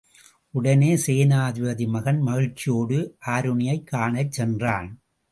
உடனே 0.53 0.95
சேனாபதி 0.95 1.87
மகன் 1.87 2.21
மகிழ்ச்சியோடு 2.21 2.97
ஆருணியைக் 3.27 3.85
காணச் 3.91 4.31
சென்றான். 4.31 4.89